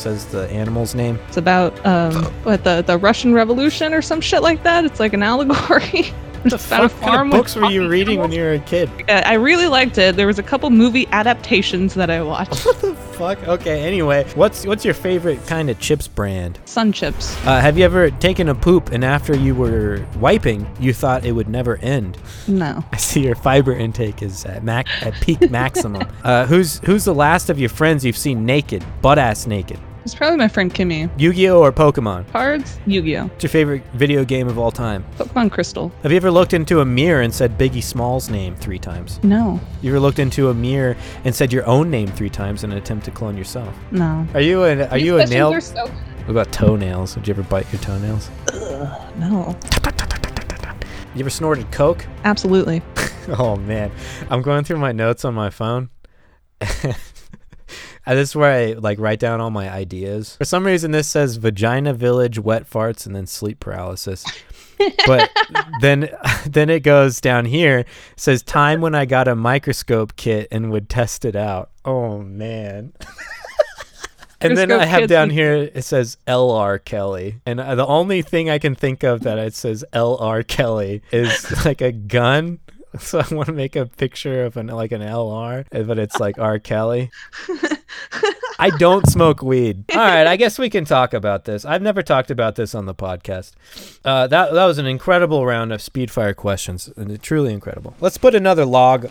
[0.00, 1.18] says the animal's name?
[1.28, 4.84] It's about um, what the the Russian Revolution or some shit like that.
[4.84, 6.12] It's like an allegory.
[6.40, 8.40] What the It's about a fuck kind of books were you talking reading when you
[8.40, 8.88] were a kid?
[9.10, 10.16] I really liked it.
[10.16, 12.64] There was a couple movie adaptations that I watched.
[12.70, 13.46] What the fuck?
[13.46, 16.58] Okay, anyway, what's what's your favorite kind of chips brand?
[16.64, 17.36] Sun chips.
[17.46, 21.32] Uh, have you ever taken a poop and after you were wiping, you thought it
[21.32, 22.16] would never end?
[22.48, 22.82] No.
[22.92, 26.08] I see your fiber intake is at, mac- at peak maximum.
[26.24, 29.78] Uh, who's who's the last of your friends you've seen naked, butt ass naked?
[30.04, 31.10] It's probably my friend Kimmy.
[31.20, 32.26] Yu-Gi-Oh or Pokemon?
[32.32, 32.78] Cards.
[32.86, 33.24] Yu-Gi-Oh.
[33.26, 35.04] What's your favorite video game of all time?
[35.18, 35.92] Pokemon Crystal.
[36.02, 39.20] Have you ever looked into a mirror and said Biggie Small's name three times?
[39.22, 39.60] No.
[39.82, 42.78] You ever looked into a mirror and said your own name three times in an
[42.78, 43.74] attempt to clone yourself?
[43.90, 44.26] No.
[44.32, 45.52] Are you a are you a nail?
[45.52, 47.14] Are so- What about toenails?
[47.16, 48.30] Would you ever bite your toenails?
[49.18, 49.56] no.
[51.12, 52.06] You ever snorted coke?
[52.24, 52.82] Absolutely.
[53.38, 53.92] Oh man,
[54.30, 55.90] I'm going through my notes on my phone.
[58.14, 60.36] This is where I like write down all my ideas.
[60.36, 64.24] For some reason, this says vagina village, wet farts, and then sleep paralysis.
[65.06, 65.30] but
[65.80, 66.10] then,
[66.46, 67.78] then it goes down here.
[67.78, 71.70] It says time when I got a microscope kit and would test it out.
[71.84, 72.92] Oh man.
[74.42, 76.78] And then I have down here it says L.R.
[76.78, 80.42] Kelly, and uh, the only thing I can think of that it says L.R.
[80.42, 82.58] Kelly is like a gun.
[82.98, 85.64] So I want to make a picture of an like an L.R.
[85.70, 86.58] but it's like R.
[86.58, 87.10] Kelly.
[88.60, 89.84] I don't smoke weed.
[89.92, 91.64] All right, I guess we can talk about this.
[91.64, 93.52] I've never talked about this on the podcast.
[94.04, 96.90] Uh, that that was an incredible round of speedfire questions,
[97.22, 97.94] truly incredible.
[98.00, 99.10] Let's put another log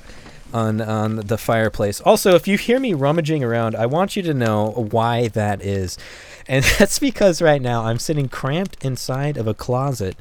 [0.54, 2.02] on on the fireplace.
[2.02, 5.98] Also, if you hear me rummaging around, I want you to know why that is.
[6.48, 10.16] And that's because right now I'm sitting cramped inside of a closet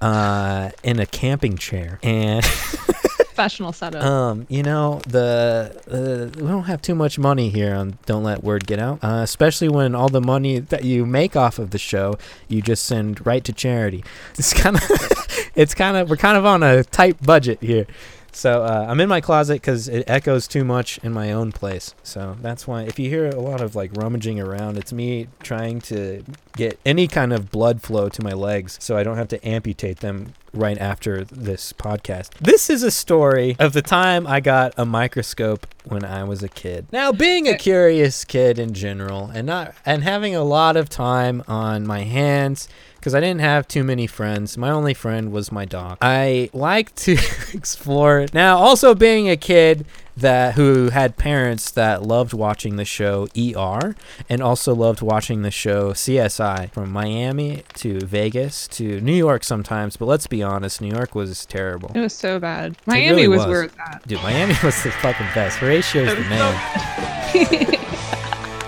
[0.00, 1.98] uh, in a camping chair.
[2.02, 2.44] And
[3.34, 4.04] Professional setup.
[4.04, 8.44] um, you know, the uh, we don't have too much money here on Don't Let
[8.44, 11.78] Word Get Out, uh, especially when all the money that you make off of the
[11.78, 12.14] show
[12.46, 14.04] you just send right to charity.
[14.38, 14.82] It's kind of,
[15.56, 17.86] it's kind of, we're kind of on a tight budget here.
[18.34, 21.94] So uh, I'm in my closet because it echoes too much in my own place.
[22.02, 25.80] So that's why if you hear a lot of like rummaging around, it's me trying
[25.82, 26.24] to
[26.56, 29.98] get any kind of blood flow to my legs so I don't have to amputate
[30.00, 32.30] them right after this podcast.
[32.40, 36.48] This is a story of the time I got a microscope when I was a
[36.48, 36.86] kid.
[36.92, 41.42] Now, being a curious kid in general and not and having a lot of time
[41.46, 42.68] on my hands
[43.04, 44.56] because I didn't have too many friends.
[44.56, 45.98] My only friend was my dog.
[46.00, 47.18] I like to
[47.52, 48.24] explore.
[48.32, 49.84] Now, also being a kid
[50.16, 53.94] that who had parents that loved watching the show ER
[54.30, 59.98] and also loved watching the show CSI from Miami to Vegas to New York sometimes,
[59.98, 61.90] but let's be honest, New York was terrible.
[61.94, 62.78] It was so bad.
[62.86, 63.46] Miami really was, was.
[63.48, 64.08] where it's at.
[64.08, 65.58] Dude, Miami was the fucking best.
[65.58, 67.70] Horatio's the man.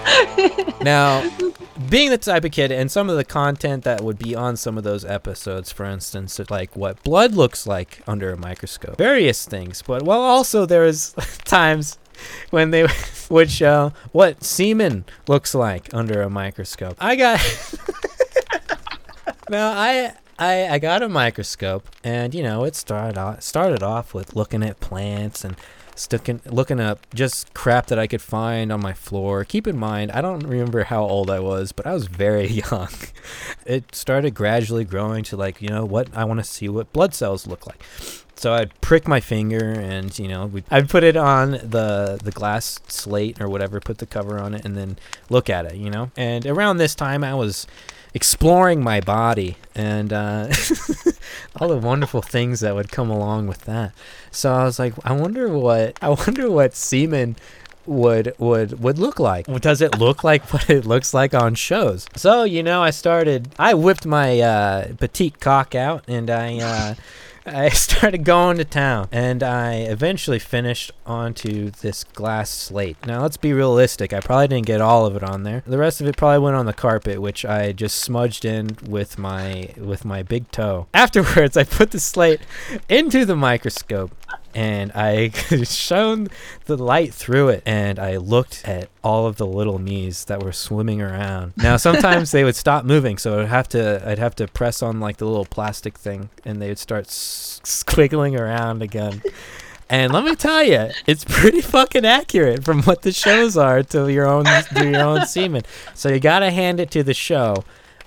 [0.82, 1.28] Now,
[1.88, 4.78] being the type of kid, and some of the content that would be on some
[4.78, 9.82] of those episodes, for instance, like what blood looks like under a microscope, various things.
[9.82, 11.12] But well, also there's
[11.44, 11.98] times
[12.50, 12.86] when they
[13.30, 16.96] would show what semen looks like under a microscope.
[17.00, 17.40] I got
[19.50, 20.14] now I.
[20.38, 24.62] I, I got a microscope and you know it started off, started off with looking
[24.62, 25.56] at plants and
[25.96, 29.44] sticking looking up just crap that I could find on my floor.
[29.44, 32.88] Keep in mind, I don't remember how old I was, but I was very young.
[33.64, 37.14] It started gradually growing to like, you know, what I want to see what blood
[37.14, 37.82] cells look like.
[38.36, 42.78] So I'd prick my finger and, you know, I'd put it on the the glass
[42.86, 44.98] slate or whatever, put the cover on it and then
[45.30, 46.10] look at it, you know?
[46.16, 47.66] And around this time I was
[48.12, 50.48] exploring my body and uh,
[51.60, 53.92] all the wonderful things that would come along with that.
[54.30, 57.36] So I was like, I wonder what I wonder what semen
[57.86, 59.46] would would would look like.
[59.60, 62.06] Does it look like what it looks like on shows?
[62.16, 63.48] So you know, I started.
[63.58, 66.58] I whipped my uh, petite cock out, and I.
[66.58, 66.94] Uh,
[67.46, 72.96] I started going to town and I eventually finished onto this glass slate.
[73.06, 74.12] Now, let's be realistic.
[74.12, 75.62] I probably didn't get all of it on there.
[75.66, 79.18] The rest of it probably went on the carpet, which I just smudged in with
[79.18, 80.88] my with my big toe.
[80.94, 82.40] Afterwards, I put the slate
[82.88, 84.12] into the microscope
[84.56, 85.28] and I
[85.64, 86.28] shone
[86.64, 90.52] the light through it and I looked at all of the little me's that were
[90.52, 91.52] swimming around.
[91.58, 94.98] Now sometimes they would stop moving, so I'd have to I'd have to press on
[94.98, 99.22] like the little plastic thing and they would start s- squiggling around again.
[99.88, 104.08] And let me tell you, it's pretty fucking accurate from what the shows are to
[104.08, 105.62] your own to your own semen.
[105.94, 107.62] So you gotta hand it to the show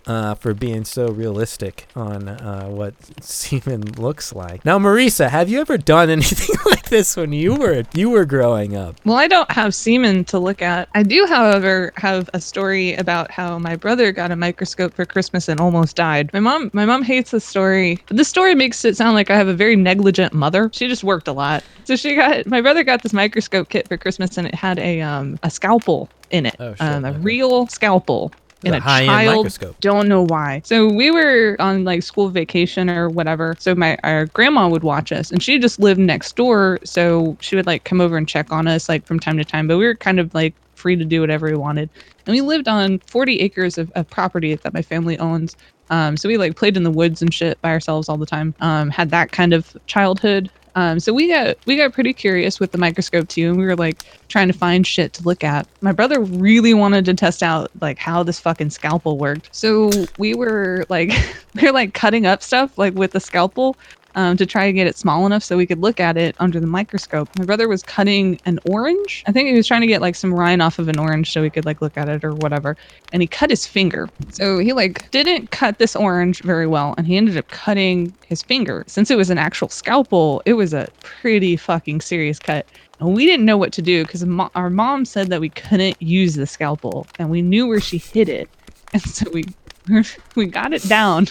[0.09, 4.65] uh, for being so realistic on uh, what semen looks like.
[4.65, 8.75] Now, Marisa, have you ever done anything like this when you were you were growing
[8.75, 8.95] up?
[9.05, 10.89] Well, I don't have semen to look at.
[10.95, 15.47] I do, however, have a story about how my brother got a microscope for Christmas
[15.47, 16.31] and almost died.
[16.33, 17.99] My mom, my mom hates the story.
[18.07, 20.71] This story makes it sound like I have a very negligent mother.
[20.73, 21.63] She just worked a lot.
[21.83, 25.01] So she got my brother got this microscope kit for Christmas and it had a
[25.01, 28.31] um a scalpel in it, Oh, shit, um, a real scalpel.
[28.63, 29.79] In a child microscope.
[29.79, 30.61] don't know why.
[30.65, 33.55] So we were on like school vacation or whatever.
[33.59, 36.79] So my our grandma would watch us and she just lived next door.
[36.83, 39.67] So she would like come over and check on us like from time to time.
[39.67, 41.89] But we were kind of like free to do whatever we wanted.
[42.25, 45.55] And we lived on 40 acres of, of property that my family owns.
[45.89, 48.53] Um, so we like played in the woods and shit by ourselves all the time.
[48.59, 52.71] Um, had that kind of childhood um, so we got we got pretty curious with
[52.71, 55.67] the microscope too, and we were like trying to find shit to look at.
[55.81, 59.49] My brother really wanted to test out like how this fucking scalpel worked.
[59.51, 61.11] So we were like
[61.55, 63.75] we were like cutting up stuff like with the scalpel
[64.15, 66.59] um, to try to get it small enough so we could look at it under
[66.59, 67.29] the microscope.
[67.37, 69.23] My brother was cutting an orange.
[69.27, 71.41] I think he was trying to get like some rind off of an orange so
[71.41, 72.75] we could like look at it or whatever.
[73.13, 74.09] And he cut his finger.
[74.31, 78.41] So he like didn't cut this orange very well and he ended up cutting his
[78.41, 78.83] finger.
[78.87, 82.65] Since it was an actual scalpel, it was a pretty fucking serious cut.
[82.99, 86.01] And we didn't know what to do because mo- our mom said that we couldn't
[86.01, 88.49] use the scalpel and we knew where she hid it.
[88.91, 89.45] And so we
[90.35, 91.27] we got it down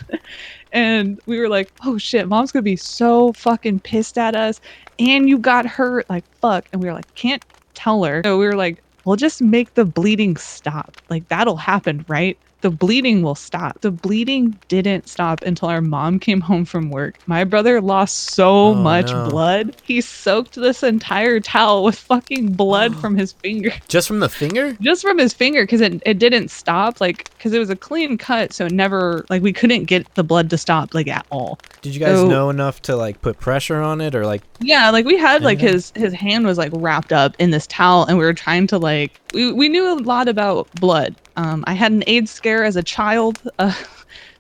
[0.73, 4.61] and we were like, oh shit, mom's gonna be so fucking pissed at us.
[4.99, 6.69] And you got hurt, like fuck.
[6.73, 7.43] And we were like, can't
[7.75, 8.23] tell her.
[8.25, 10.93] So we were like, we'll just make the bleeding stop.
[11.09, 12.39] Like that'll happen, right?
[12.61, 13.81] The bleeding will stop.
[13.83, 17.19] The bleeding didn't stop until our mom came home from work.
[17.27, 19.29] My brother lost so Oh, much no.
[19.31, 19.77] blood.
[19.85, 24.77] He soaked this entire towel with fucking blood from his finger Just from the finger?
[24.81, 28.19] just from his finger because it, it didn't stop like because it was a clean
[28.19, 31.59] cut so it never like we couldn't get the blood to stop like at all
[31.83, 34.91] Did you guys So- know enough to like put pressure on it or like yeah
[34.91, 38.19] like we had like his his hand was like wrapped up in this towel and
[38.19, 41.93] we were trying to like we, we knew a lot about blood um i had
[41.93, 43.41] an aids scare as a child.
[43.59, 43.73] Uh,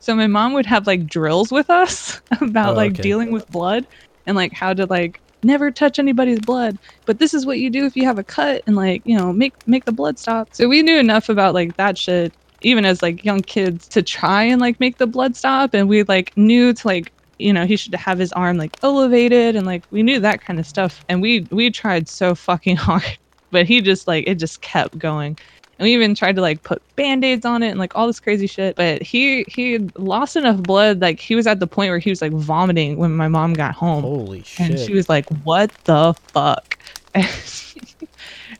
[0.01, 3.03] so my mom would have like drills with us about Oh, like okay.
[3.03, 3.87] dealing with blood
[4.27, 6.79] and like how to like never touch anybody's blood.
[7.07, 9.33] But this is what you do if you have a cut and like you know
[9.33, 10.49] make make the blood stop.
[10.53, 14.43] So we knew enough about like that shit even as like young kids to try
[14.43, 15.75] and like make the blood stop.
[15.75, 19.57] And we like knew to like you know he should have his arm like elevated
[19.57, 21.05] and like we knew that kind of stuff.
[21.09, 23.19] And we we tried so fucking hard
[23.51, 25.39] but he just like it just kept going
[25.79, 28.47] and we even tried to like put band-aids on it and like all this crazy
[28.47, 31.99] shit but he he had lost enough blood like he was at the point where
[31.99, 34.03] he was like vomiting when my mom got home.
[34.03, 34.71] Holy shit.
[34.71, 36.79] and she was like what the fuck?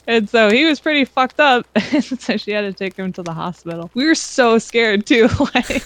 [0.09, 1.67] And so he was pretty fucked up
[2.01, 3.91] so she had to take him to the hospital.
[3.93, 5.85] We were so scared too like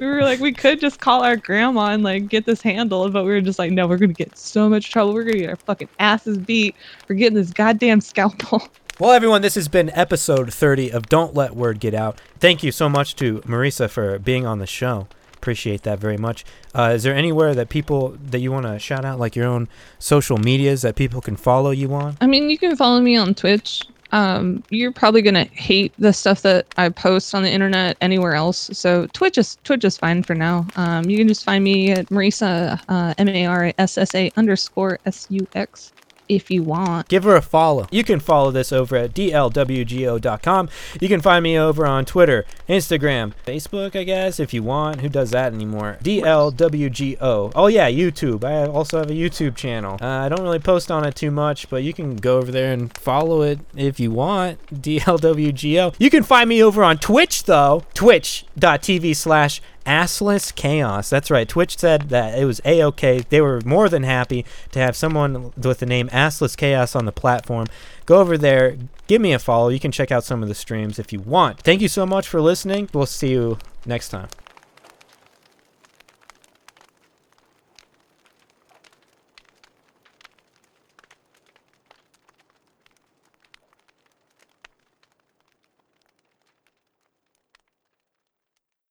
[0.00, 3.24] we were like we could just call our grandma and like get this handled but
[3.24, 5.12] we were just like no we're gonna get so much trouble.
[5.12, 6.76] We're gonna get our fucking asses beat
[7.06, 8.66] for getting this goddamn scalpel
[9.00, 12.20] Well, everyone, this has been episode 30 of Don't Let Word Get Out.
[12.40, 15.06] Thank you so much to Marisa for being on the show.
[15.34, 16.44] Appreciate that very much.
[16.74, 19.68] Uh, is there anywhere that people that you want to shout out, like your own
[20.00, 22.16] social medias that people can follow you on?
[22.20, 23.84] I mean, you can follow me on Twitch.
[24.10, 28.68] Um, you're probably gonna hate the stuff that I post on the internet anywhere else.
[28.72, 30.66] So Twitch is Twitch is fine for now.
[30.74, 34.32] Um, you can just find me at Marisa uh, M A R S S A
[34.36, 35.92] underscore S U X
[36.28, 37.08] if you want.
[37.08, 37.86] Give her a follow.
[37.90, 40.68] You can follow this over at dlwgo.com.
[41.00, 45.00] You can find me over on Twitter, Instagram, Facebook, I guess, if you want.
[45.00, 45.98] Who does that anymore?
[46.02, 47.52] DLWGO.
[47.54, 48.44] Oh, yeah, YouTube.
[48.44, 49.98] I also have a YouTube channel.
[50.00, 52.72] Uh, I don't really post on it too much, but you can go over there
[52.72, 54.64] and follow it if you want.
[54.66, 55.94] DLWGO.
[55.98, 57.84] You can find me over on Twitch, though.
[57.94, 61.08] Twitch.tv slash assless chaos.
[61.08, 61.48] That's right.
[61.48, 63.20] Twitch said that it was a okay.
[63.20, 67.12] They were more than happy to have someone with the name assless chaos on the
[67.12, 67.66] platform.
[68.04, 68.76] Go over there,
[69.06, 69.70] give me a follow.
[69.70, 71.60] You can check out some of the streams if you want.
[71.60, 72.88] Thank you so much for listening.
[72.92, 74.28] We'll see you next time.